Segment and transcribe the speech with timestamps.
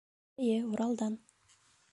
[0.45, 1.13] Эйе, Уралдан